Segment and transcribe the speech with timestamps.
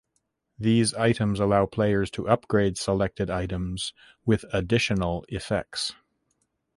[0.57, 3.93] These items allow players to upgrade selected items
[4.25, 5.93] with additional effects.